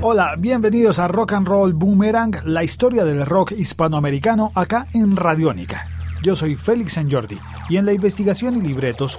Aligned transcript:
Hola, 0.00 0.34
bienvenidos 0.38 1.00
a 1.00 1.08
Rock 1.08 1.32
and 1.32 1.48
Roll 1.48 1.72
Boomerang, 1.72 2.32
la 2.44 2.62
historia 2.62 3.04
del 3.04 3.26
rock 3.26 3.52
hispanoamericano 3.52 4.52
acá 4.54 4.86
en 4.92 5.16
Radiónica. 5.16 5.88
Yo 6.22 6.36
soy 6.36 6.54
Félix 6.54 6.92
San 6.92 7.10
Jordi 7.10 7.38
y 7.68 7.78
en 7.78 7.84
la 7.86 7.92
investigación 7.92 8.56
y 8.56 8.60
libretos 8.60 9.18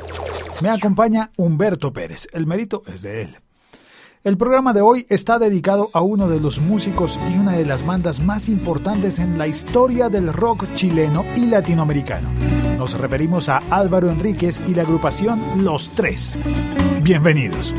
me 0.61 0.69
acompaña 0.69 1.31
Humberto 1.35 1.91
Pérez. 1.91 2.29
El 2.31 2.47
mérito 2.47 2.83
es 2.87 3.01
de 3.01 3.23
él. 3.23 3.37
El 4.23 4.37
programa 4.37 4.71
de 4.71 4.79
hoy 4.79 5.05
está 5.09 5.37
dedicado 5.37 5.89
a 5.93 6.01
uno 6.01 6.29
de 6.29 6.39
los 6.39 6.59
músicos 6.59 7.19
y 7.29 7.37
una 7.37 7.53
de 7.53 7.65
las 7.65 7.85
bandas 7.85 8.21
más 8.21 8.47
importantes 8.47 9.19
en 9.19 9.37
la 9.37 9.47
historia 9.47 10.07
del 10.07 10.31
rock 10.31 10.65
chileno 10.75 11.25
y 11.35 11.47
latinoamericano. 11.47 12.29
Nos 12.77 12.97
referimos 12.97 13.49
a 13.49 13.61
Álvaro 13.69 14.09
Enríquez 14.09 14.63
y 14.67 14.73
la 14.73 14.83
agrupación 14.83 15.65
Los 15.65 15.89
Tres. 15.89 16.37
Bienvenidos. 17.01 17.73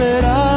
Esperar 0.00 0.49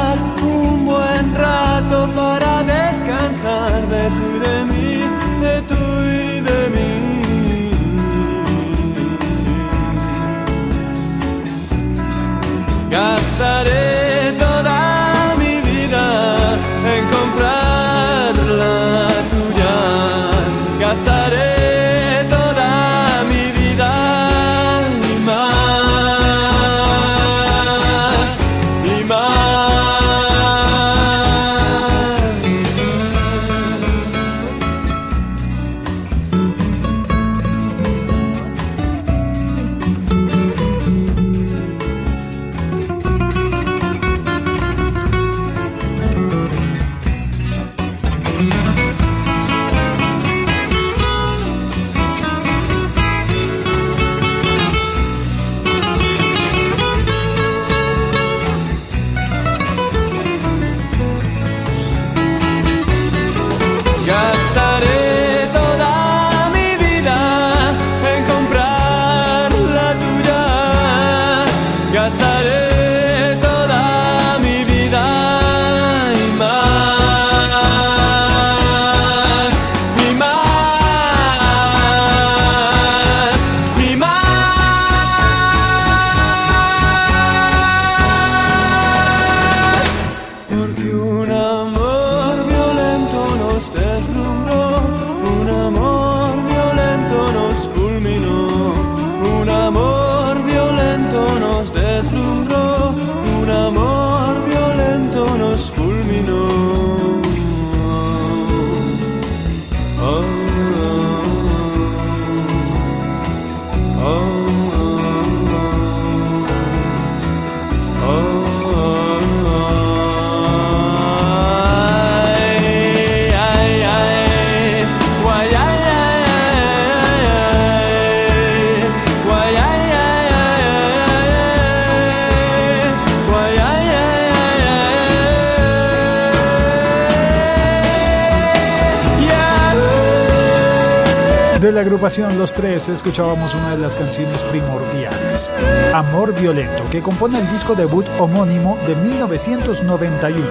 De 141.64 141.72
la 141.72 141.80
agrupación 141.80 142.38
Los 142.38 142.54
Tres 142.54 142.90
escuchábamos 142.90 143.56
una 143.56 143.74
de 143.74 143.78
las 143.78 143.96
canciones 143.96 144.44
primordiales, 144.44 145.50
Amor 145.94 146.38
Violento, 146.38 146.84
que 146.92 147.02
compone 147.02 147.40
el 147.40 147.50
disco 147.54 147.74
debut 147.74 148.06
homónimo 148.20 148.78
de 148.86 148.98
1991. 148.98 150.46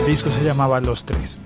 El 0.00 0.06
disco 0.06 0.30
se 0.30 0.42
llamaba 0.42 0.80
Los 0.80 1.04
Tres. 1.04 1.38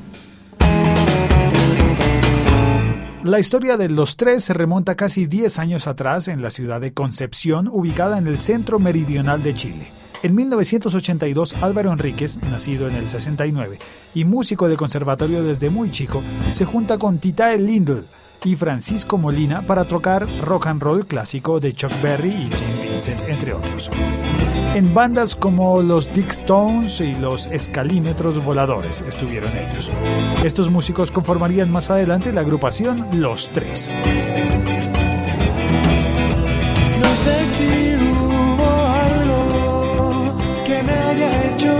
La 3.24 3.40
historia 3.40 3.76
de 3.76 3.88
los 3.88 4.16
tres 4.16 4.44
se 4.44 4.54
remonta 4.54 4.94
casi 4.94 5.26
10 5.26 5.58
años 5.58 5.88
atrás 5.88 6.28
en 6.28 6.40
la 6.40 6.50
ciudad 6.50 6.80
de 6.80 6.94
Concepción, 6.94 7.66
ubicada 7.66 8.18
en 8.18 8.28
el 8.28 8.40
centro 8.40 8.78
meridional 8.78 9.42
de 9.42 9.52
Chile. 9.52 9.88
En 10.22 10.36
1982, 10.36 11.56
Álvaro 11.60 11.90
Enríquez, 11.90 12.40
nacido 12.44 12.86
en 12.86 12.94
el 12.94 13.08
69 13.08 13.80
y 14.14 14.24
músico 14.24 14.68
de 14.68 14.76
conservatorio 14.76 15.42
desde 15.42 15.70
muy 15.70 15.90
chico, 15.90 16.22
se 16.52 16.66
junta 16.66 16.98
con 16.98 17.18
Titae 17.18 17.58
Lindl 17.58 18.04
y 18.44 18.56
Francisco 18.56 19.18
Molina 19.18 19.62
para 19.62 19.84
tocar 19.84 20.26
rock 20.40 20.66
and 20.66 20.82
roll 20.82 21.06
clásico 21.06 21.60
de 21.60 21.72
Chuck 21.72 21.92
Berry 22.02 22.30
y 22.30 22.50
Jim 22.50 22.90
Vincent, 22.90 23.20
entre 23.28 23.52
otros. 23.52 23.90
En 24.74 24.94
bandas 24.94 25.34
como 25.34 25.82
los 25.82 26.12
Dick 26.12 26.30
Stones 26.30 27.00
y 27.00 27.14
los 27.14 27.46
Escalímetros 27.46 28.42
Voladores 28.42 29.02
estuvieron 29.02 29.50
ellos. 29.56 29.90
Estos 30.44 30.70
músicos 30.70 31.10
conformarían 31.10 31.70
más 31.70 31.90
adelante 31.90 32.32
la 32.32 32.42
agrupación 32.42 33.20
Los 33.20 33.50
Tres. 33.50 33.90
No 37.00 37.14
sé 37.16 37.46
si 37.46 37.96
hubo 37.96 38.70
algo 38.86 40.36
que 40.66 40.82
me 40.82 40.92
haya 40.92 41.54
hecho 41.54 41.76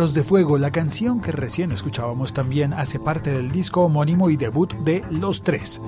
De 0.00 0.22
Fuego, 0.22 0.56
la 0.56 0.70
canción 0.70 1.20
que 1.20 1.30
recién 1.30 1.72
escuchábamos 1.72 2.32
también 2.32 2.72
hace 2.72 2.98
parte 2.98 3.30
del 3.32 3.52
disco 3.52 3.82
homónimo 3.82 4.30
y 4.30 4.38
debut 4.38 4.72
de 4.76 5.04
Los 5.10 5.42
Tres. 5.42 5.82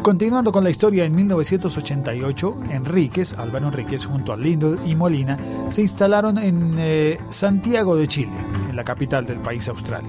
Continuando 0.00 0.50
con 0.50 0.64
la 0.64 0.70
historia, 0.70 1.04
en 1.04 1.14
1988, 1.14 2.56
Enríquez, 2.70 3.34
Álvaro 3.34 3.68
Enríquez, 3.68 4.06
junto 4.06 4.32
a 4.32 4.38
Lindl 4.38 4.78
y 4.86 4.94
Molina, 4.94 5.38
se 5.68 5.82
instalaron 5.82 6.38
en 6.38 6.76
eh, 6.78 7.18
Santiago 7.28 7.96
de 7.96 8.08
Chile, 8.08 8.32
en 8.70 8.76
la 8.76 8.84
capital 8.84 9.26
del 9.26 9.40
país 9.40 9.68
austral. 9.68 10.04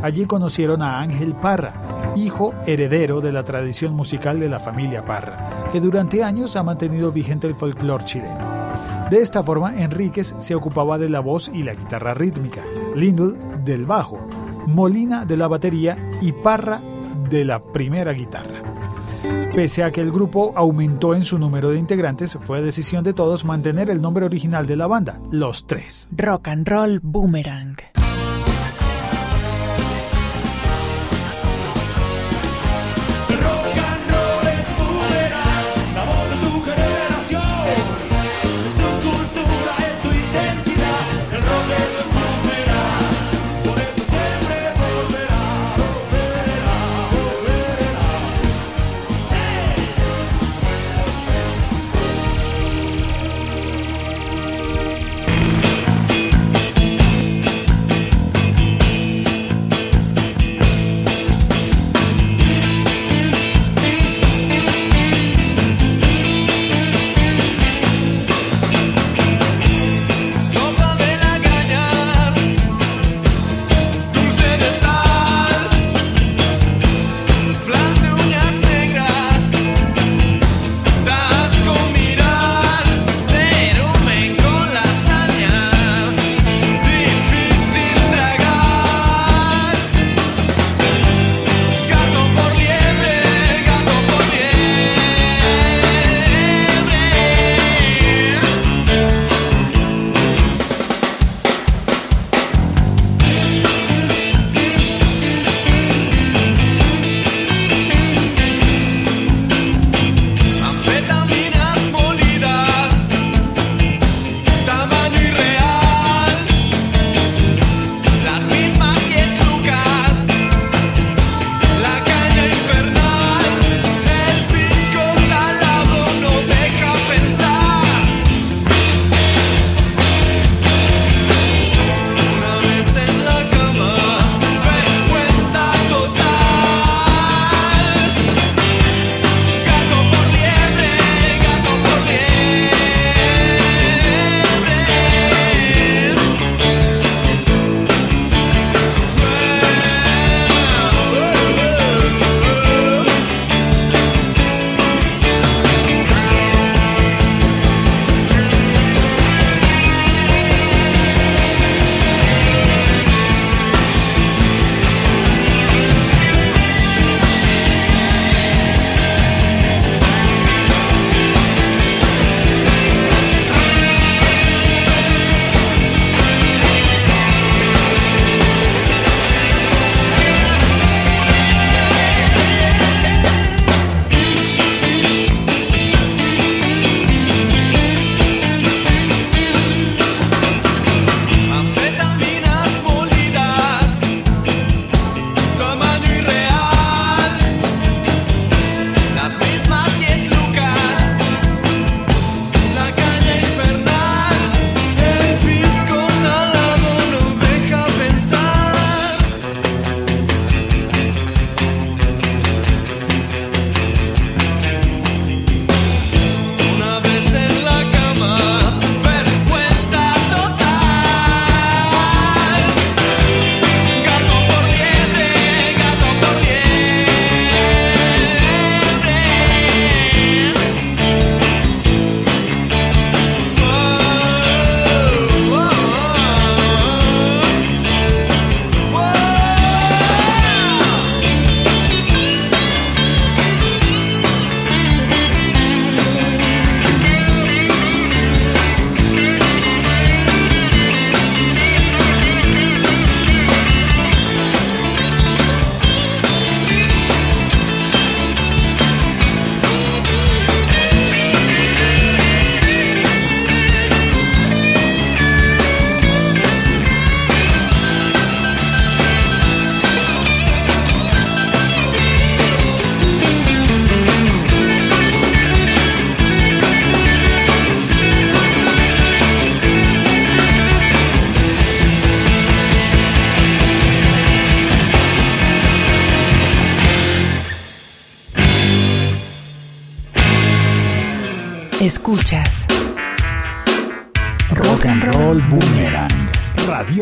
Allí 0.00 0.24
conocieron 0.24 0.80
a 0.80 1.00
Ángel 1.00 1.34
Parra, 1.34 1.74
hijo 2.14 2.54
heredero 2.66 3.20
de 3.20 3.32
la 3.32 3.42
tradición 3.42 3.94
musical 3.94 4.38
de 4.38 4.48
la 4.48 4.60
familia 4.60 5.04
Parra, 5.04 5.66
que 5.72 5.80
durante 5.80 6.22
años 6.22 6.54
ha 6.54 6.62
mantenido 6.62 7.10
vigente 7.10 7.48
el 7.48 7.56
folclore 7.56 8.04
chileno. 8.04 8.45
De 9.10 9.18
esta 9.18 9.42
forma, 9.44 9.80
Enríquez 9.80 10.34
se 10.40 10.56
ocupaba 10.56 10.98
de 10.98 11.08
la 11.08 11.20
voz 11.20 11.48
y 11.54 11.62
la 11.62 11.74
guitarra 11.74 12.12
rítmica, 12.14 12.62
Lindl 12.96 13.38
del 13.64 13.86
bajo, 13.86 14.18
Molina 14.66 15.24
de 15.24 15.36
la 15.36 15.46
batería 15.46 15.96
y 16.20 16.32
Parra 16.32 16.80
de 17.30 17.44
la 17.44 17.62
primera 17.62 18.12
guitarra. 18.12 18.62
Pese 19.54 19.84
a 19.84 19.92
que 19.92 20.00
el 20.00 20.10
grupo 20.10 20.52
aumentó 20.56 21.14
en 21.14 21.22
su 21.22 21.38
número 21.38 21.70
de 21.70 21.78
integrantes, 21.78 22.36
fue 22.40 22.62
decisión 22.62 23.04
de 23.04 23.14
todos 23.14 23.44
mantener 23.44 23.90
el 23.90 24.02
nombre 24.02 24.26
original 24.26 24.66
de 24.66 24.76
la 24.76 24.88
banda, 24.88 25.20
Los 25.30 25.66
Tres. 25.66 26.08
Rock 26.10 26.48
and 26.48 26.68
Roll 26.68 27.00
Boomerang. 27.00 27.76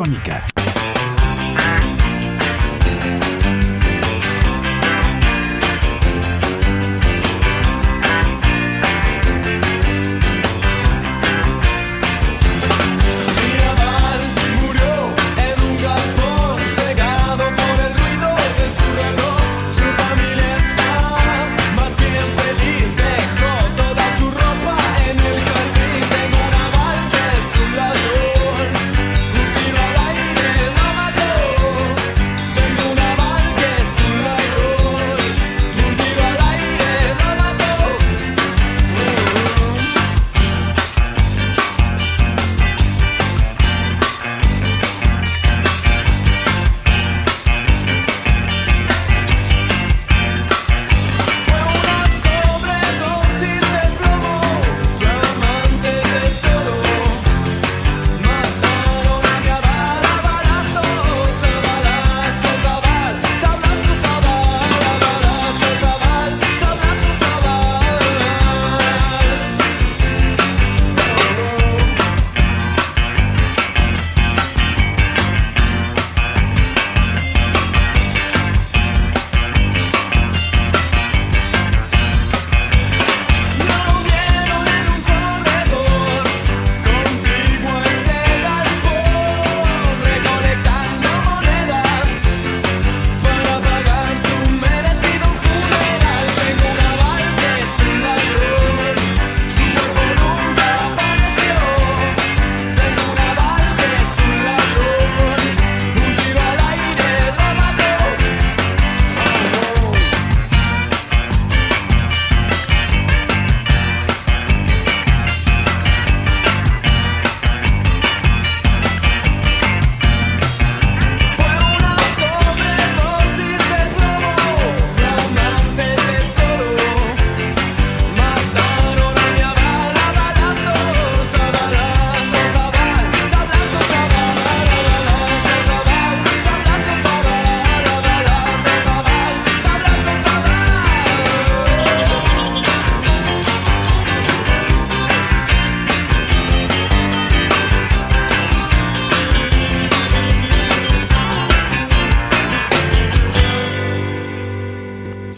Radiónica. 0.05 0.54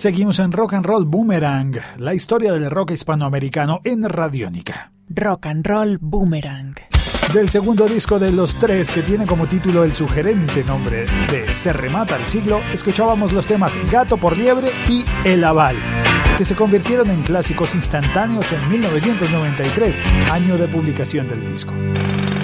Seguimos 0.07 0.39
en 0.39 0.53
Rock 0.53 0.75
and 0.75 0.87
Roll 0.87 1.05
Boomerang, 1.05 1.75
la 1.97 2.15
historia 2.15 2.53
del 2.53 2.71
rock 2.71 2.93
hispanoamericano 2.93 3.81
en 3.83 4.09
Radiónica. 4.09 4.93
Rock 5.09 5.47
and 5.47 5.67
Roll 5.67 5.99
Boomerang. 6.01 6.77
Del 7.35 7.49
segundo 7.49 7.89
disco 7.89 8.21
de 8.21 8.31
los 8.31 8.55
tres, 8.55 8.93
que 8.93 9.03
tiene 9.03 9.27
como 9.27 9.49
título 9.49 9.83
el 9.83 9.97
sugerente 9.97 10.63
nombre 10.63 11.07
de 11.29 11.53
Se 11.53 11.73
remata 11.73 12.15
el 12.15 12.25
siglo, 12.29 12.61
escuchábamos 12.73 13.33
los 13.33 13.49
temas 13.49 13.77
Gato 13.91 14.17
por 14.17 14.39
Liebre 14.39 14.69
y 14.89 15.05
El 15.25 15.43
Aval, 15.43 15.75
que 16.39 16.45
se 16.45 16.55
convirtieron 16.55 17.11
en 17.11 17.25
clásicos 17.25 17.75
instantáneos 17.75 18.53
en 18.53 18.69
1993, 18.71 20.05
año 20.31 20.57
de 20.57 20.69
publicación 20.69 21.29
del 21.29 21.51
disco. 21.51 21.73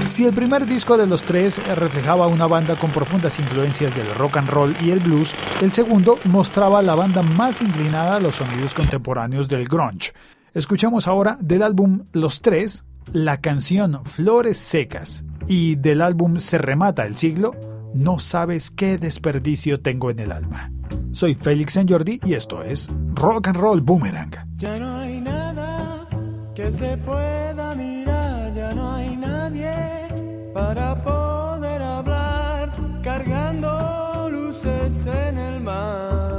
Si 0.07 0.27
el 0.27 0.35
primer 0.35 0.67
disco 0.67 0.97
de 0.97 1.07
los 1.07 1.23
tres 1.23 1.61
reflejaba 1.77 2.27
una 2.27 2.47
banda 2.47 2.77
con 2.77 2.91
profundas 2.91 3.39
influencias 3.39 3.97
del 3.97 4.15
rock 4.15 4.37
and 4.39 4.49
roll 4.51 4.77
y 4.83 4.91
el 4.91 5.01
blues, 5.01 5.35
el 5.63 5.73
segundo 5.73 6.19
mostraba 6.25 6.83
la 6.83 6.95
banda 6.95 7.23
más 7.23 7.63
inclinada 7.63 8.17
a 8.17 8.21
los 8.21 8.37
sonidos 8.37 8.75
contemporáneos 8.75 9.49
del 9.49 9.67
grunge. 9.67 10.13
Escuchamos 10.53 11.09
ahora 11.09 11.39
del 11.41 11.63
álbum 11.63 12.05
Los 12.13 12.43
Tres 12.43 12.85
la 13.13 13.41
canción 13.41 14.05
Flores 14.05 14.59
Secas 14.59 15.25
y 15.49 15.77
del 15.77 16.01
álbum 16.01 16.39
Se 16.39 16.59
remata 16.59 17.05
el 17.05 17.17
siglo, 17.17 17.53
No 17.95 18.19
sabes 18.19 18.71
qué 18.71 18.97
desperdicio 18.99 19.81
tengo 19.81 20.11
en 20.11 20.21
el 20.21 20.33
alma. 20.33 20.71
Soy 21.13 21.35
Félix 21.35 21.75
San 21.75 21.89
Jordi 21.89 22.21
y 22.25 22.35
esto 22.35 22.63
es 22.63 22.91
Rock 23.15 23.49
and 23.49 23.57
Roll 23.57 23.81
Boomerang. 23.81 24.31
Ya 24.57 24.79
no 24.79 24.97
hay 24.99 25.21
nada 25.21 26.07
que 26.55 26.71
se 26.71 26.97
pueda 26.99 27.75
mirar, 27.75 28.55
ya 28.55 28.75
no 28.75 28.95
hay 28.95 29.17
nadie 29.17 29.82
para 30.53 30.95
poder 31.03 31.83
hablar, 31.83 32.71
cargando 33.03 34.29
luces 34.31 35.07
en 35.07 35.39
el 35.39 35.61
mar. 35.61 36.32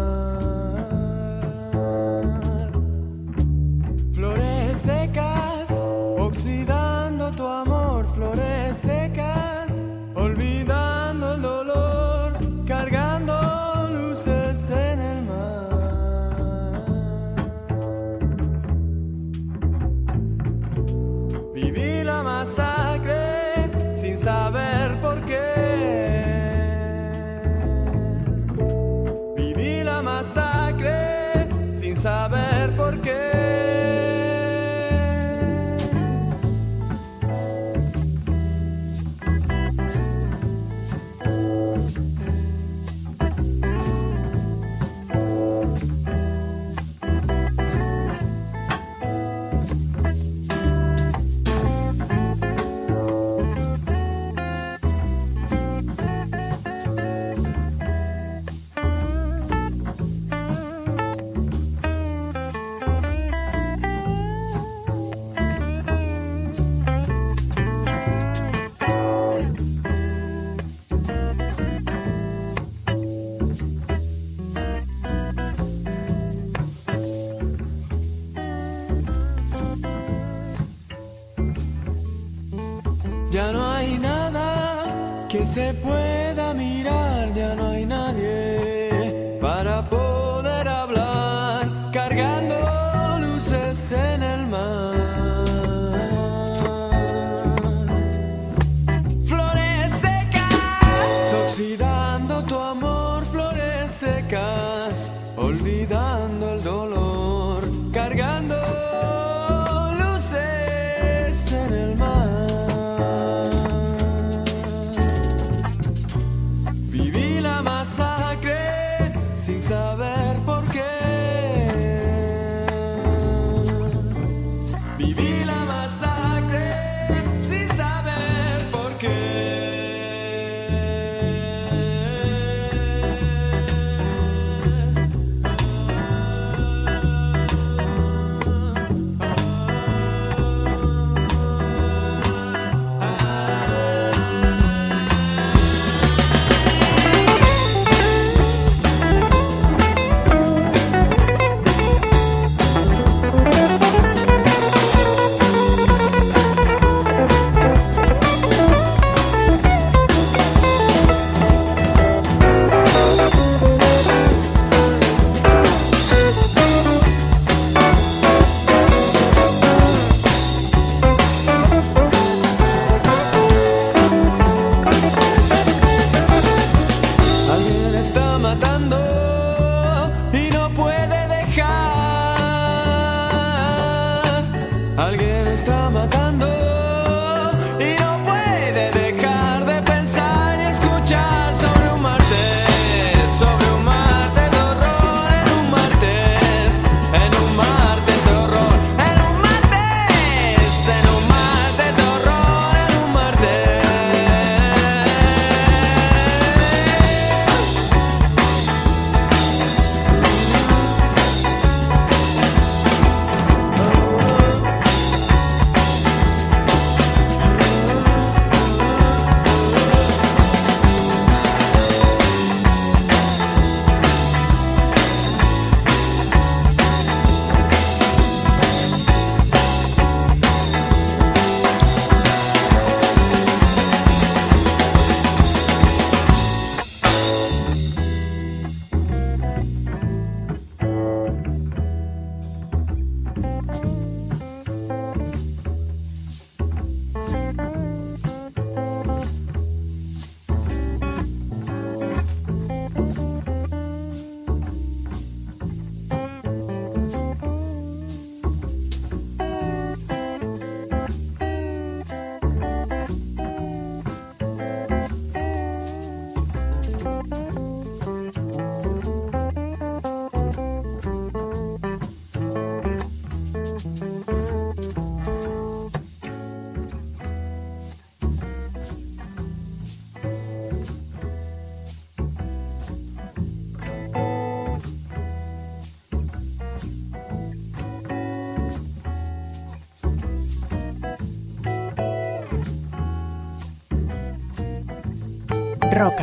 Se 85.53 85.71
pueda 85.83 86.12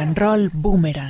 and 0.01 0.19
Roll 0.19 0.49
Boomerang. 0.55 1.10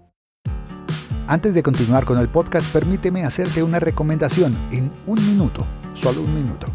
Antes 1.31 1.55
de 1.55 1.63
continuar 1.63 2.03
con 2.03 2.17
el 2.17 2.27
podcast, 2.27 2.73
permíteme 2.73 3.23
hacerte 3.23 3.63
una 3.63 3.79
recomendación 3.79 4.53
en 4.69 4.91
un 5.05 5.25
minuto, 5.25 5.65
solo 5.93 6.19
un 6.19 6.35
minuto. 6.35 6.67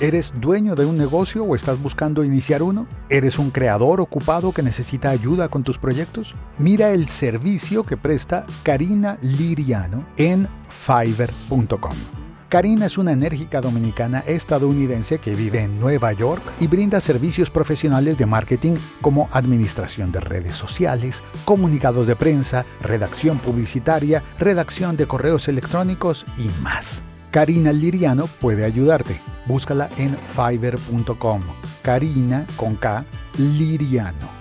¿Eres 0.00 0.34
dueño 0.38 0.74
de 0.74 0.84
un 0.84 0.98
negocio 0.98 1.44
o 1.44 1.56
estás 1.56 1.80
buscando 1.80 2.22
iniciar 2.24 2.62
uno? 2.62 2.86
¿Eres 3.08 3.38
un 3.38 3.50
creador 3.50 4.02
ocupado 4.02 4.52
que 4.52 4.62
necesita 4.62 5.08
ayuda 5.08 5.48
con 5.48 5.64
tus 5.64 5.78
proyectos? 5.78 6.34
Mira 6.58 6.90
el 6.90 7.08
servicio 7.08 7.84
que 7.84 7.96
presta 7.96 8.44
Karina 8.64 9.16
Liriano 9.22 10.04
en 10.18 10.46
fiverr.com. 10.68 12.27
Karina 12.48 12.86
es 12.86 12.96
una 12.96 13.12
enérgica 13.12 13.60
dominicana 13.60 14.20
estadounidense 14.20 15.18
que 15.18 15.34
vive 15.34 15.62
en 15.62 15.78
Nueva 15.78 16.12
York 16.14 16.42
y 16.60 16.66
brinda 16.66 16.98
servicios 17.00 17.50
profesionales 17.50 18.16
de 18.16 18.24
marketing 18.24 18.76
como 19.02 19.28
administración 19.32 20.12
de 20.12 20.20
redes 20.20 20.56
sociales, 20.56 21.22
comunicados 21.44 22.06
de 22.06 22.16
prensa, 22.16 22.64
redacción 22.80 23.38
publicitaria, 23.38 24.22
redacción 24.38 24.96
de 24.96 25.06
correos 25.06 25.46
electrónicos 25.48 26.24
y 26.38 26.48
más. 26.62 27.02
Karina 27.30 27.70
Liriano 27.70 28.26
puede 28.26 28.64
ayudarte. 28.64 29.20
Búscala 29.46 29.90
en 29.98 30.16
fiverr.com. 30.16 31.42
Karina 31.82 32.46
con 32.56 32.76
K 32.76 33.04
Liriano. 33.36 34.37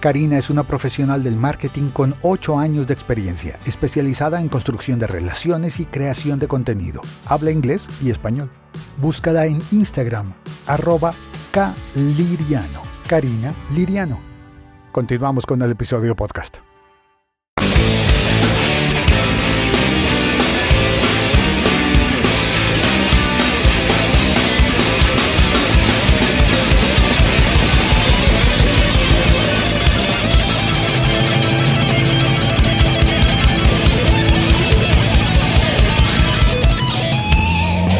Karina 0.00 0.38
es 0.38 0.48
una 0.48 0.64
profesional 0.64 1.22
del 1.22 1.36
marketing 1.36 1.90
con 1.90 2.14
8 2.22 2.58
años 2.58 2.86
de 2.86 2.94
experiencia, 2.94 3.58
especializada 3.66 4.40
en 4.40 4.48
construcción 4.48 4.98
de 4.98 5.06
relaciones 5.06 5.78
y 5.78 5.84
creación 5.84 6.38
de 6.38 6.48
contenido. 6.48 7.02
Habla 7.26 7.50
inglés 7.50 7.86
y 8.02 8.08
español. 8.08 8.50
Búscala 8.96 9.44
en 9.44 9.60
Instagram, 9.70 10.32
arroba 10.66 11.14
Kliriano. 11.52 12.80
Karina 13.06 13.52
Liriano. 13.74 14.20
Continuamos 14.92 15.44
con 15.44 15.60
el 15.60 15.72
episodio 15.72 16.16
podcast. 16.16 16.69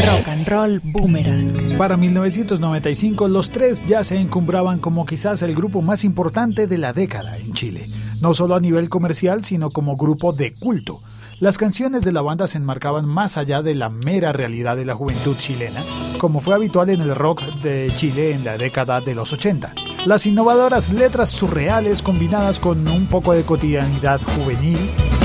Rock 0.06 0.28
and 0.28 0.46
Roll 0.46 0.80
Boomerang. 0.82 1.76
Para 1.76 1.96
1995, 1.96 3.28
los 3.28 3.50
tres 3.50 3.86
ya 3.86 4.02
se 4.02 4.18
encumbraban 4.18 4.78
como 4.78 5.04
quizás 5.04 5.42
el 5.42 5.54
grupo 5.54 5.82
más 5.82 6.04
importante 6.04 6.66
de 6.66 6.78
la 6.78 6.92
década 6.92 7.36
en 7.36 7.52
Chile, 7.52 7.90
no 8.20 8.32
solo 8.32 8.54
a 8.54 8.60
nivel 8.60 8.88
comercial, 8.88 9.44
sino 9.44 9.70
como 9.70 9.96
grupo 9.96 10.32
de 10.32 10.54
culto. 10.54 11.02
Las 11.40 11.56
canciones 11.56 12.04
de 12.04 12.12
la 12.12 12.20
banda 12.20 12.46
se 12.46 12.58
enmarcaban 12.58 13.06
más 13.06 13.38
allá 13.38 13.62
de 13.62 13.74
la 13.74 13.88
mera 13.88 14.30
realidad 14.30 14.76
de 14.76 14.84
la 14.84 14.94
juventud 14.94 15.34
chilena, 15.38 15.82
como 16.18 16.40
fue 16.40 16.54
habitual 16.54 16.90
en 16.90 17.00
el 17.00 17.16
rock 17.16 17.40
de 17.62 17.90
Chile 17.96 18.32
en 18.32 18.44
la 18.44 18.58
década 18.58 19.00
de 19.00 19.14
los 19.14 19.32
80. 19.32 19.72
Las 20.04 20.26
innovadoras 20.26 20.92
letras 20.92 21.30
surreales 21.30 22.02
combinadas 22.02 22.60
con 22.60 22.86
un 22.86 23.06
poco 23.06 23.32
de 23.32 23.44
cotidianidad 23.44 24.20
juvenil 24.20 24.76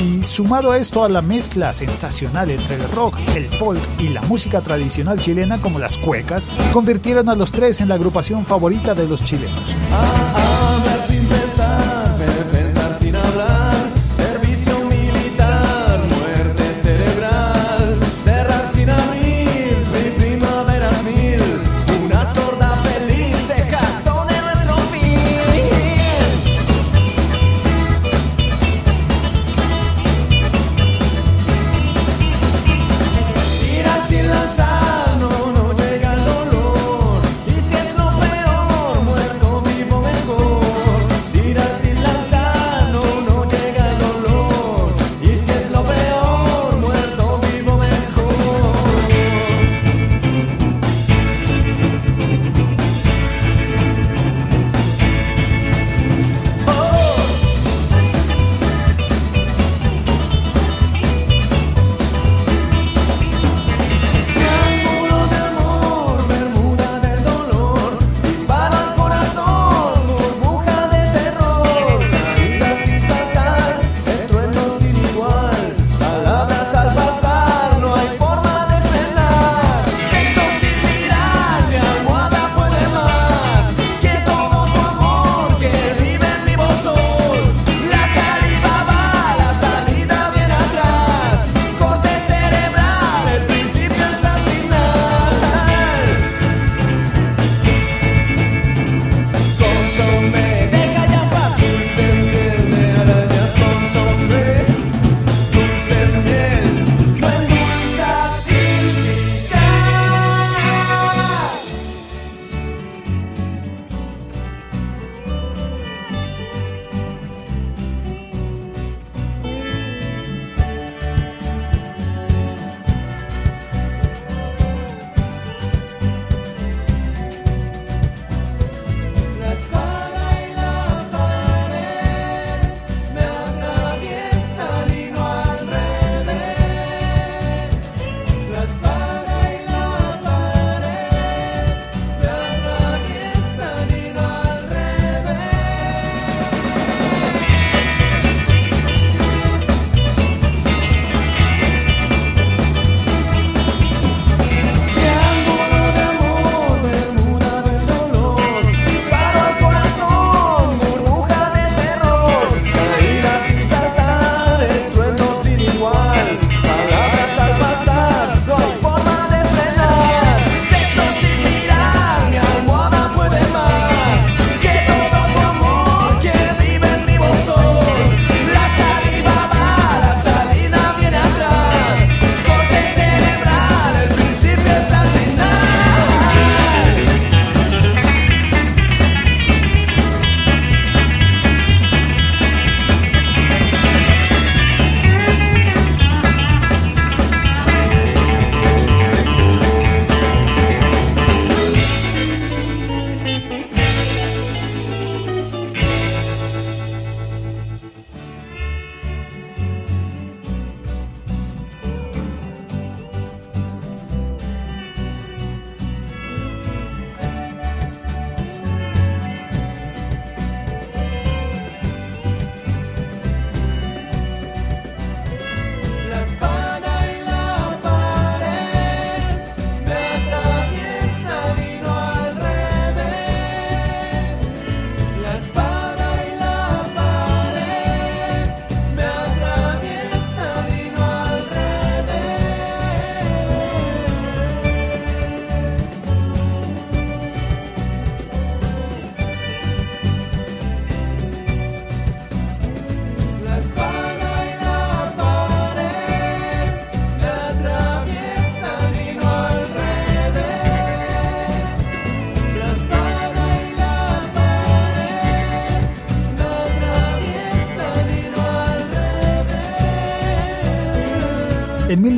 y 0.02 0.24
sumado 0.24 0.72
a 0.72 0.78
esto 0.78 1.04
a 1.04 1.10
la 1.10 1.20
mezcla 1.20 1.74
sensacional 1.74 2.50
entre 2.50 2.76
el 2.76 2.90
rock, 2.92 3.18
el 3.34 3.50
folk 3.50 3.82
y 3.98 4.08
la 4.08 4.22
música 4.22 4.62
tradicional 4.62 5.20
chilena 5.20 5.60
como 5.60 5.78
las 5.78 5.98
cuecas, 5.98 6.50
convirtieron 6.72 7.28
a 7.28 7.34
los 7.34 7.52
tres 7.52 7.82
en 7.82 7.90
la 7.90 7.96
agrupación 7.96 8.46
favorita 8.46 8.94
de 8.94 9.06
los 9.06 9.22
chilenos. 9.22 9.76
Hablar 9.92 11.02
sin 11.06 11.28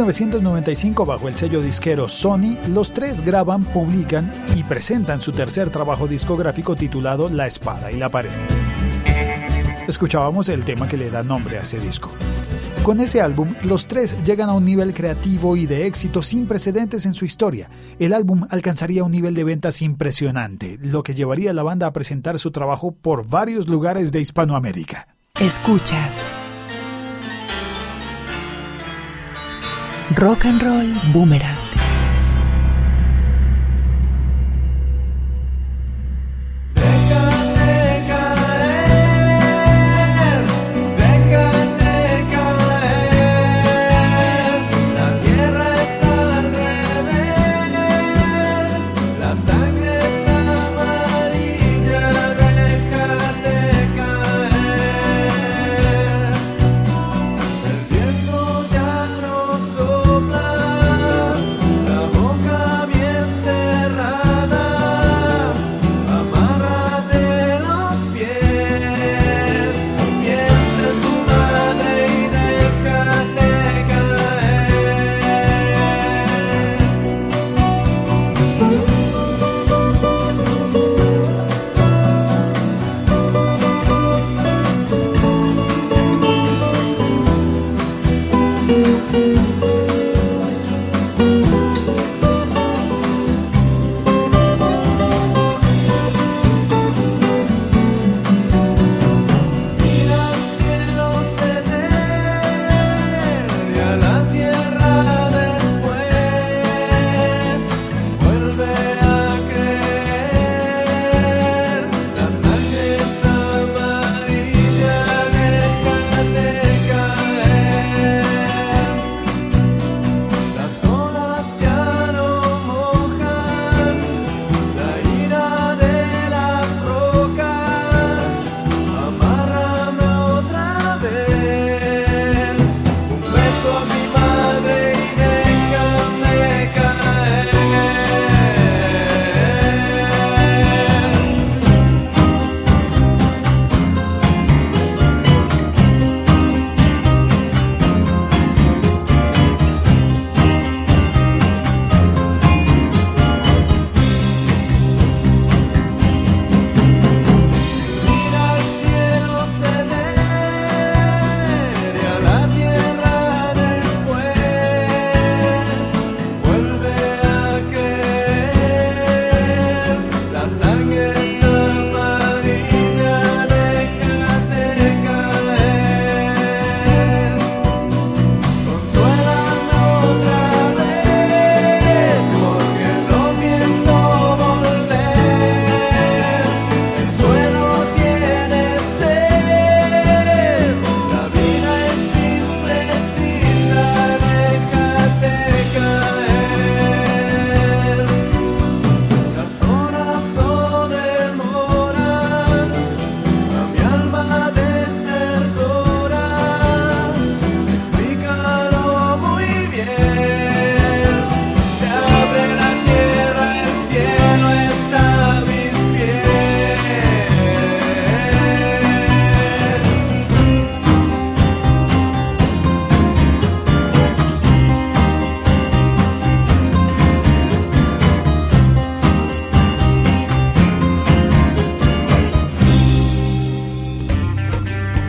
1995, 0.08 1.04
bajo 1.04 1.28
el 1.28 1.36
sello 1.36 1.60
disquero 1.60 2.08
Sony, 2.08 2.56
los 2.72 2.92
tres 2.92 3.20
graban, 3.20 3.64
publican 3.64 4.32
y 4.56 4.62
presentan 4.62 5.20
su 5.20 5.32
tercer 5.32 5.68
trabajo 5.68 6.08
discográfico 6.08 6.76
titulado 6.76 7.28
La 7.28 7.46
Espada 7.46 7.92
y 7.92 7.98
la 7.98 8.08
Pared. 8.08 8.30
Escuchábamos 9.86 10.48
el 10.48 10.64
tema 10.64 10.88
que 10.88 10.96
le 10.96 11.10
da 11.10 11.22
nombre 11.22 11.58
a 11.58 11.62
ese 11.62 11.78
disco. 11.78 12.10
Con 12.82 13.00
ese 13.00 13.20
álbum, 13.20 13.54
los 13.64 13.86
tres 13.86 14.24
llegan 14.24 14.48
a 14.48 14.54
un 14.54 14.64
nivel 14.64 14.94
creativo 14.94 15.58
y 15.58 15.66
de 15.66 15.86
éxito 15.86 16.22
sin 16.22 16.46
precedentes 16.46 17.04
en 17.04 17.12
su 17.12 17.26
historia. 17.26 17.68
El 17.98 18.14
álbum 18.14 18.46
alcanzaría 18.48 19.04
un 19.04 19.12
nivel 19.12 19.34
de 19.34 19.44
ventas 19.44 19.82
impresionante, 19.82 20.78
lo 20.80 21.02
que 21.02 21.14
llevaría 21.14 21.50
a 21.50 21.54
la 21.54 21.62
banda 21.62 21.86
a 21.86 21.92
presentar 21.92 22.38
su 22.38 22.50
trabajo 22.50 22.92
por 22.92 23.28
varios 23.28 23.68
lugares 23.68 24.10
de 24.10 24.22
Hispanoamérica. 24.22 25.06
Escuchas. 25.38 26.26
Rock 30.16 30.46
and 30.46 30.62
Roll 30.62 30.88
Boomerang. 31.12 31.57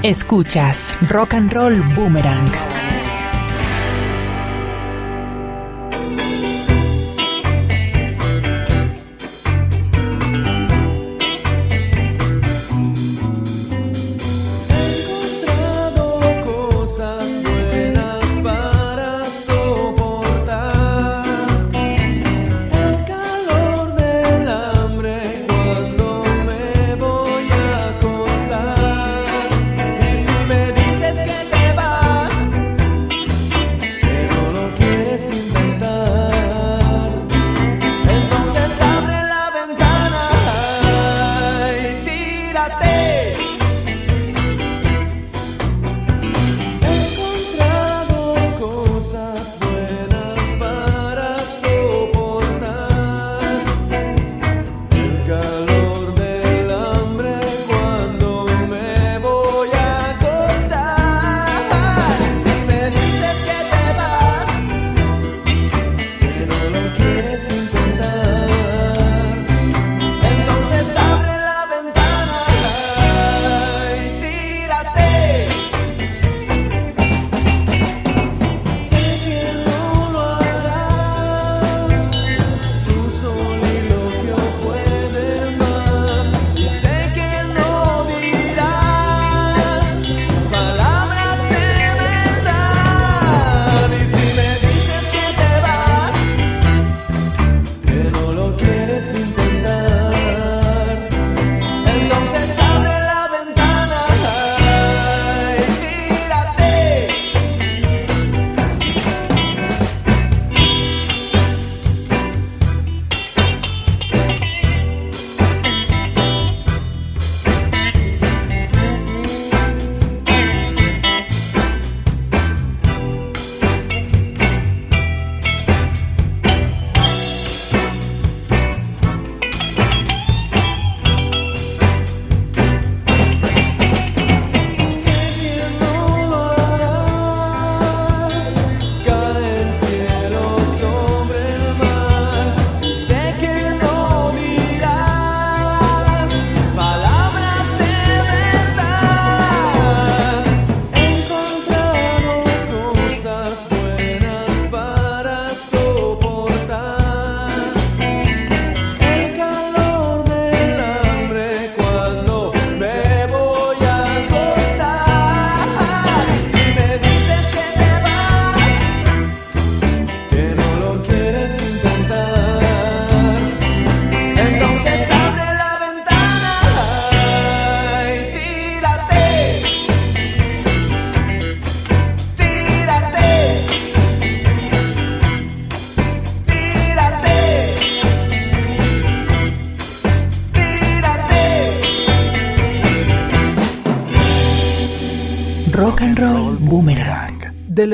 Escuchas 0.10 0.98
Rock 1.12 1.36
and 1.36 1.54
Roll 1.54 1.84
Boomerang. 1.94 2.69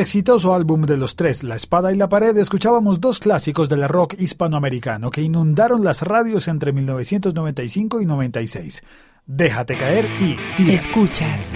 Exitoso 0.05 0.53
álbum 0.53 0.83
de 0.83 0.97
los 0.97 1.15
tres, 1.15 1.43
La 1.43 1.55
Espada 1.55 1.91
y 1.91 1.97
la 1.97 2.07
Pared, 2.07 2.37
escuchábamos 2.37 3.01
dos 3.01 3.19
clásicos 3.19 3.67
del 3.69 3.89
rock 3.89 4.13
hispanoamericano 4.19 5.09
que 5.09 5.23
inundaron 5.23 5.83
las 5.83 6.03
radios 6.03 6.47
entre 6.47 6.73
1995 6.73 8.01
y 8.01 8.05
96. 8.05 8.83
Déjate 9.25 9.75
caer 9.75 10.07
y 10.19 10.37
tira. 10.55 10.73
Escuchas 10.73 11.55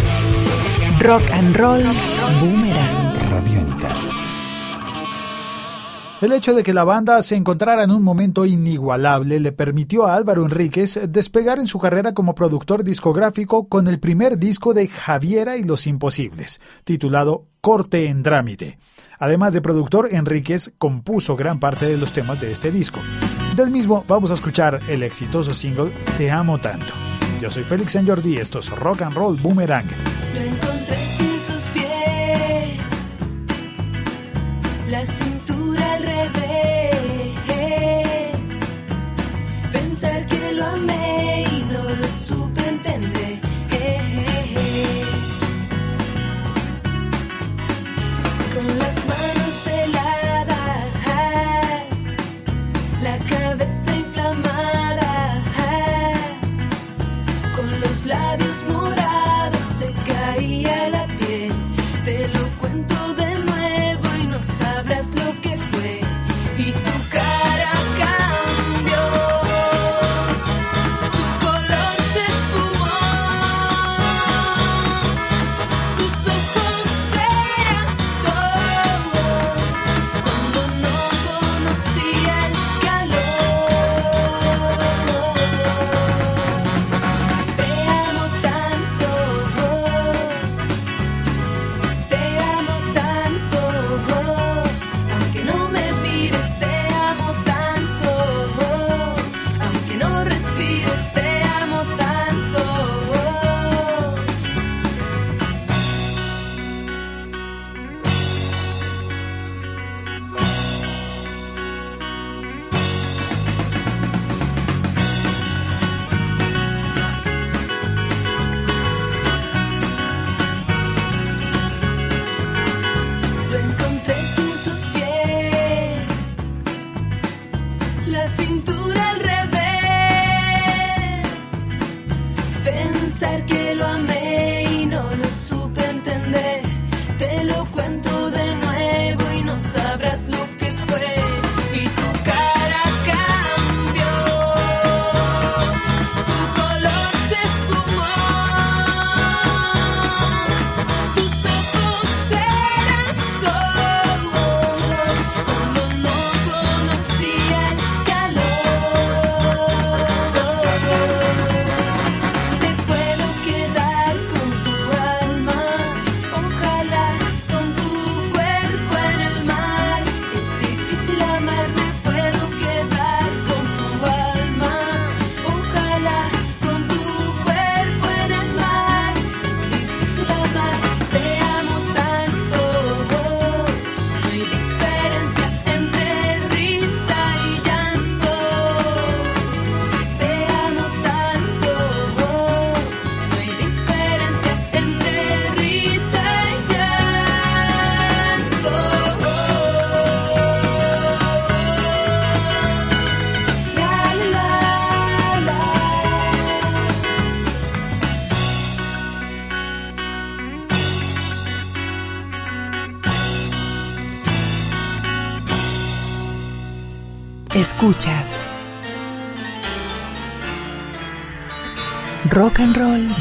Rock 1.00 1.22
and 1.32 1.56
Roll 1.56 1.84
Boomerang. 2.42 3.30
Radiónica. 3.30 4.29
El 6.22 6.34
hecho 6.34 6.54
de 6.54 6.64
que 6.64 6.74
la 6.74 6.84
banda 6.84 7.22
se 7.22 7.38
encontrara 7.38 7.82
en 7.82 7.92
un 7.92 8.04
momento 8.04 8.46
inigualable 8.46 9.40
le 9.40 9.54
permitió 9.54 10.06
a 10.06 10.16
Álvaro 10.16 10.44
Enríquez 10.44 11.00
despegar 11.08 11.60
en 11.60 11.68
su 11.68 11.80
carrera 11.80 12.14
como 12.14 12.36
productor 12.36 12.84
discográfico 12.84 13.70
con 13.70 13.88
el 13.88 14.02
primer 14.02 14.38
disco 14.38 14.74
de 14.74 14.90
Javiera 14.90 15.56
y 15.56 15.64
los 15.64 15.88
Imposibles, 15.88 16.60
titulado 16.84 17.46
Corte 17.62 18.08
en 18.08 18.22
Trámite. 18.22 18.80
Además 19.18 19.54
de 19.54 19.62
productor, 19.62 20.10
Enríquez 20.12 20.74
compuso 20.78 21.38
gran 21.38 21.62
parte 21.62 21.86
de 21.86 21.98
los 21.98 22.12
temas 22.12 22.42
de 22.42 22.52
este 22.52 22.70
disco. 22.70 23.00
Del 23.56 23.72
mismo 23.72 24.04
vamos 24.06 24.30
a 24.32 24.34
escuchar 24.34 24.82
el 24.90 25.04
exitoso 25.04 25.54
single 25.54 25.94
Te 26.18 26.32
amo 26.32 26.58
tanto. 26.58 26.94
Yo 27.40 27.50
soy 27.50 27.64
Félix 27.64 27.94
San 27.94 28.06
Jordi, 28.06 28.36
esto 28.36 28.60
es 28.60 28.70
Rock 28.72 29.04
and 29.04 29.16
Roll 29.16 29.38
Boomerang. 29.38 29.88
Lo 29.88 30.42
encontré 30.42 30.98
sin 31.18 31.40
sus 31.40 31.62
pies, 31.74 32.76
cintura 35.70 36.22
al 36.24 36.39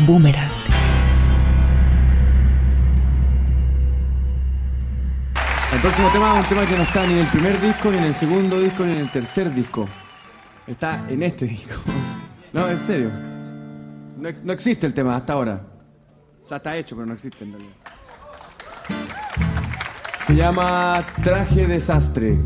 Boomerang. 0.09 0.48
El 5.70 5.80
próximo 5.82 6.09
tema 6.11 6.32
es 6.32 6.44
un 6.44 6.48
tema 6.48 6.66
que 6.66 6.76
no 6.78 6.82
está 6.82 7.06
ni 7.06 7.12
en 7.12 7.18
el 7.18 7.26
primer 7.26 7.61
disco, 7.61 7.90
ni 7.90 7.98
en 7.98 8.04
el 8.04 8.14
segundo 8.14 8.59
disco, 8.59 8.86
ni 8.86 8.92
en 8.92 8.98
el 9.00 9.11
tercer 9.11 9.54
disco. 9.54 9.86
Está 10.66 11.04
en 11.11 11.22
este 11.22 11.44
disco. 11.44 11.74
No, 12.50 12.66
en 12.66 12.78
serio. 12.78 13.11
No, 13.11 14.30
no 14.42 14.52
existe 14.54 14.86
el 14.86 14.94
tema 14.94 15.14
hasta 15.14 15.34
ahora. 15.34 15.61
Sea, 16.46 16.56
está 16.56 16.74
hecho, 16.74 16.96
pero 16.96 17.04
no 17.04 17.12
existe 17.12 17.44
en 17.44 17.52
realidad. 17.52 17.74
Se 20.26 20.34
llama 20.34 21.04
Traje 21.22 21.66
Desastre. 21.66 22.38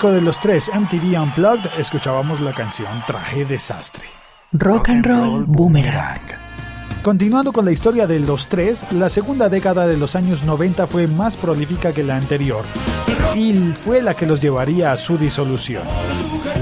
Disco 0.00 0.14
de 0.14 0.22
los 0.22 0.40
tres 0.40 0.70
MTV 0.72 1.20
Unplugged 1.20 1.78
escuchábamos 1.78 2.40
la 2.40 2.54
canción 2.54 2.88
Traje 3.06 3.44
Desastre. 3.44 4.06
Rock 4.50 4.88
and 4.88 5.04
Roll 5.04 5.44
Boomerang. 5.46 6.22
Continuando 7.02 7.52
con 7.52 7.66
la 7.66 7.72
historia 7.72 8.06
de 8.06 8.18
los 8.18 8.46
tres, 8.46 8.86
la 8.92 9.10
segunda 9.10 9.50
década 9.50 9.86
de 9.86 9.98
los 9.98 10.16
años 10.16 10.42
90 10.42 10.86
fue 10.86 11.06
más 11.06 11.36
prolífica 11.36 11.92
que 11.92 12.02
la 12.02 12.16
anterior 12.16 12.64
y 13.34 13.52
fue 13.74 14.00
la 14.00 14.14
que 14.14 14.24
los 14.24 14.40
llevaría 14.40 14.90
a 14.90 14.96
su 14.96 15.18
disolución. 15.18 15.82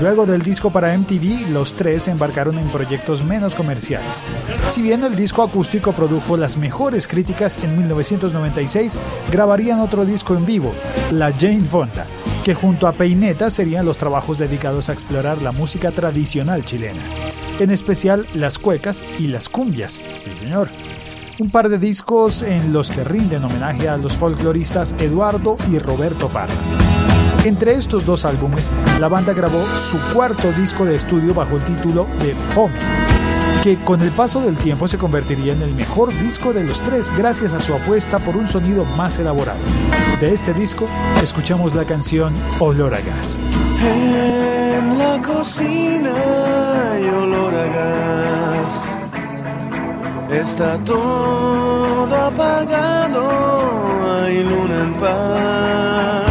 Luego 0.01 0.26
del 0.26 0.43
disco 0.43 0.70
para 0.70 0.97
MTV, 0.97 1.51
los 1.51 1.74
tres 1.74 2.09
embarcaron 2.09 2.59
en 2.59 2.68
proyectos 2.68 3.24
menos 3.24 3.55
comerciales. 3.55 4.24
Si 4.70 4.82
bien 4.82 5.05
el 5.05 5.14
disco 5.14 5.45
acústico 5.45 5.93
produjo 5.93 6.36
las 6.36 6.57
mejores 6.57 7.07
críticas, 7.07 7.62
en 7.62 7.76
1996 7.76 8.99
grabarían 9.30 9.78
otro 9.78 10.05
disco 10.05 10.34
en 10.34 10.45
vivo, 10.45 10.72
La 11.12 11.32
Jane 11.32 11.62
Fonda, 11.62 12.07
que 12.45 12.55
junto 12.55 12.86
a 12.86 12.93
Peineta 12.93 13.51
serían 13.51 13.86
los 13.86 13.99
trabajos 13.99 14.39
dedicados 14.39 14.89
a 14.89 14.93
explorar 14.93 15.43
la 15.43 15.53
música 15.53 15.91
tradicional 15.91 16.64
chilena, 16.64 17.03
en 17.59 17.70
especial 17.70 18.26
las 18.34 18.59
cuecas 18.59 19.03
y 19.18 19.28
las 19.28 19.49
cumbias, 19.49 20.01
sí 20.16 20.30
señor. 20.39 20.68
Un 21.39 21.51
par 21.51 21.68
de 21.68 21.78
discos 21.78 22.43
en 22.43 22.72
los 22.72 22.91
que 22.91 23.05
rinden 23.05 23.45
homenaje 23.45 23.89
a 23.89 23.97
los 23.97 24.16
folcloristas 24.16 24.95
Eduardo 24.99 25.57
y 25.70 25.78
Roberto 25.78 26.28
Parra. 26.28 26.55
Entre 27.45 27.74
estos 27.74 28.05
dos 28.05 28.24
álbumes, 28.24 28.70
la 28.99 29.09
banda 29.09 29.32
grabó 29.32 29.64
su 29.78 29.99
cuarto 30.12 30.51
disco 30.53 30.84
de 30.84 30.97
estudio 30.97 31.34
bajo 31.34 31.57
el 31.57 31.62
título 31.62 32.07
de 32.20 32.34
Fome, 32.34 32.74
que 33.68 33.84
con 33.84 34.00
el 34.00 34.10
paso 34.10 34.40
del 34.40 34.56
tiempo 34.56 34.88
se 34.88 34.96
convertiría 34.96 35.52
en 35.52 35.60
el 35.60 35.74
mejor 35.74 36.16
disco 36.22 36.54
de 36.54 36.64
los 36.64 36.80
tres 36.80 37.12
gracias 37.14 37.52
a 37.52 37.60
su 37.60 37.74
apuesta 37.74 38.18
por 38.18 38.34
un 38.34 38.48
sonido 38.48 38.86
más 38.96 39.18
elaborado. 39.18 39.58
De 40.20 40.32
este 40.32 40.54
disco, 40.54 40.88
escuchamos 41.22 41.74
la 41.74 41.84
canción 41.84 42.32
Olor 42.60 42.94
a 42.94 43.00
Gas. 43.00 43.38
En 43.82 44.98
la 44.98 45.20
cocina 45.20 46.14
hay 46.92 47.08
olor 47.08 47.54
a 47.54 47.66
gas. 47.66 48.96
Está 50.30 50.78
todo 50.78 52.16
apagado, 52.16 53.28
hay 54.22 54.44
luna 54.44 54.82
en 54.82 54.94
paz. 54.94 56.28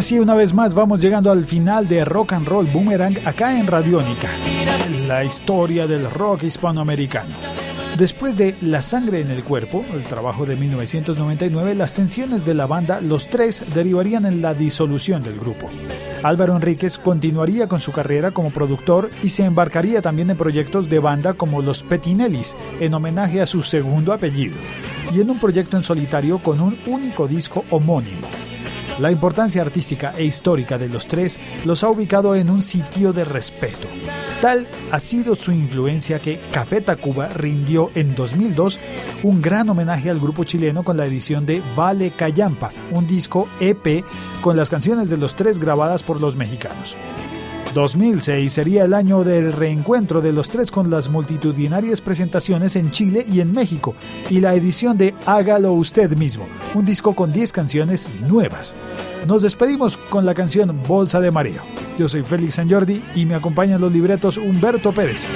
Así 0.00 0.18
una 0.18 0.34
vez 0.34 0.54
más 0.54 0.72
vamos 0.72 0.98
llegando 1.02 1.30
al 1.30 1.44
final 1.44 1.86
de 1.86 2.06
Rock 2.06 2.32
and 2.32 2.48
Roll 2.48 2.64
Boomerang 2.64 3.18
acá 3.26 3.58
en 3.60 3.66
Radiónica, 3.66 4.30
la 5.06 5.24
historia 5.24 5.86
del 5.86 6.10
rock 6.10 6.44
hispanoamericano. 6.44 7.34
Después 7.98 8.34
de 8.34 8.56
La 8.62 8.80
sangre 8.80 9.20
en 9.20 9.30
el 9.30 9.44
cuerpo, 9.44 9.84
el 9.92 10.04
trabajo 10.04 10.46
de 10.46 10.56
1999, 10.56 11.74
las 11.74 11.92
tensiones 11.92 12.46
de 12.46 12.54
la 12.54 12.66
banda 12.66 13.02
Los 13.02 13.28
Tres 13.28 13.62
derivarían 13.74 14.24
en 14.24 14.40
la 14.40 14.54
disolución 14.54 15.22
del 15.22 15.38
grupo. 15.38 15.68
Álvaro 16.22 16.56
Enríquez 16.56 16.96
continuaría 16.96 17.68
con 17.68 17.78
su 17.78 17.92
carrera 17.92 18.30
como 18.30 18.52
productor 18.52 19.10
y 19.22 19.28
se 19.28 19.44
embarcaría 19.44 20.00
también 20.00 20.30
en 20.30 20.38
proyectos 20.38 20.88
de 20.88 20.98
banda 20.98 21.34
como 21.34 21.60
Los 21.60 21.82
Petinellis, 21.82 22.56
en 22.80 22.94
homenaje 22.94 23.42
a 23.42 23.46
su 23.46 23.60
segundo 23.60 24.14
apellido, 24.14 24.56
y 25.12 25.20
en 25.20 25.28
un 25.28 25.38
proyecto 25.38 25.76
en 25.76 25.82
solitario 25.82 26.38
con 26.38 26.58
un 26.58 26.78
único 26.86 27.28
disco 27.28 27.66
homónimo. 27.68 28.49
La 29.00 29.10
importancia 29.10 29.62
artística 29.62 30.12
e 30.14 30.24
histórica 30.24 30.76
de 30.76 30.90
los 30.90 31.06
tres 31.06 31.40
los 31.64 31.82
ha 31.82 31.88
ubicado 31.88 32.34
en 32.34 32.50
un 32.50 32.62
sitio 32.62 33.14
de 33.14 33.24
respeto. 33.24 33.88
Tal 34.42 34.66
ha 34.92 34.98
sido 34.98 35.34
su 35.34 35.52
influencia 35.52 36.18
que 36.18 36.38
Café 36.52 36.82
Tacuba 36.82 37.28
rindió 37.28 37.90
en 37.94 38.14
2002 38.14 38.78
un 39.22 39.40
gran 39.40 39.70
homenaje 39.70 40.10
al 40.10 40.20
grupo 40.20 40.44
chileno 40.44 40.82
con 40.82 40.98
la 40.98 41.06
edición 41.06 41.46
de 41.46 41.62
Vale 41.74 42.10
Cayampa, 42.10 42.72
un 42.90 43.06
disco 43.06 43.48
EP 43.58 44.04
con 44.42 44.58
las 44.58 44.68
canciones 44.68 45.08
de 45.08 45.16
los 45.16 45.34
tres 45.34 45.60
grabadas 45.60 46.02
por 46.02 46.20
los 46.20 46.36
mexicanos. 46.36 46.94
2006 47.74 48.52
sería 48.52 48.84
el 48.84 48.94
año 48.94 49.22
del 49.22 49.52
reencuentro 49.52 50.20
de 50.20 50.32
los 50.32 50.48
tres 50.48 50.70
con 50.70 50.90
las 50.90 51.08
multitudinarias 51.08 52.00
presentaciones 52.00 52.74
en 52.76 52.90
Chile 52.90 53.24
y 53.30 53.40
en 53.40 53.52
México 53.52 53.94
y 54.28 54.40
la 54.40 54.54
edición 54.54 54.98
de 54.98 55.14
Hágalo 55.26 55.72
usted 55.72 56.16
mismo, 56.16 56.48
un 56.74 56.84
disco 56.84 57.14
con 57.14 57.32
10 57.32 57.52
canciones 57.52 58.08
nuevas. 58.26 58.74
Nos 59.26 59.42
despedimos 59.42 59.96
con 59.96 60.26
la 60.26 60.34
canción 60.34 60.82
Bolsa 60.86 61.20
de 61.20 61.30
Mareo. 61.30 61.62
Yo 61.98 62.08
soy 62.08 62.22
Félix 62.22 62.54
San 62.54 62.68
Jordi 62.68 63.04
y 63.14 63.24
me 63.24 63.34
acompañan 63.34 63.80
los 63.80 63.92
libretos 63.92 64.36
Humberto 64.36 64.92
Pérez. 64.92 65.26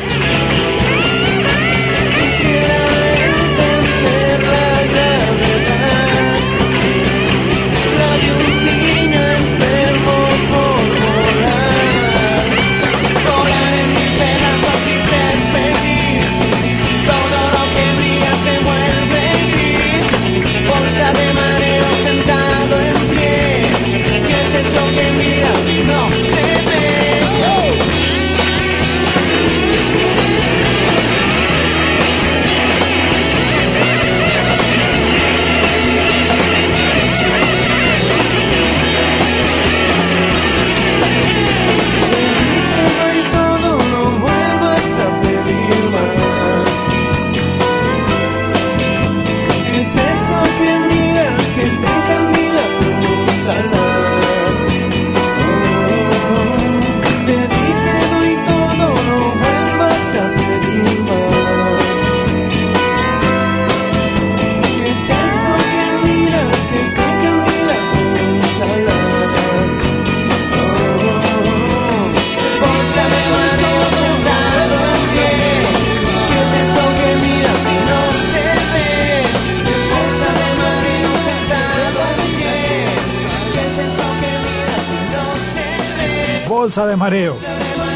De 86.83 86.97
Mareo. 86.97 87.37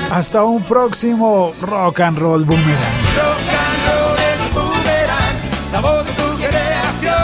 Hasta 0.09 0.45
un 0.45 0.63
próximo 0.63 1.53
Rock 1.61 1.99
and 2.01 2.17
Roll 2.17 2.45
Boomerang. 2.45 2.79
Rock 3.17 3.49
and 3.51 3.83
roll 3.89 4.17
es 4.17 4.39
un 4.47 4.55
boomerang, 4.55 5.37
la 5.73 5.81
voz 5.81 6.07
de 6.07 6.13
tu 6.13 6.39
generación. 6.39 7.15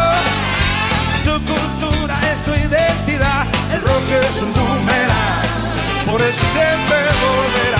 Es 1.14 1.22
tu 1.22 1.30
cultura, 1.30 2.18
es 2.32 2.42
tu 2.42 2.50
identidad. 2.50 3.46
El 3.72 3.80
rock 3.82 4.02
es 4.28 4.42
un 4.42 4.52
boomerang, 4.52 6.10
por 6.10 6.20
eso 6.22 6.44
siempre 6.44 6.98
volverá. 7.22 7.73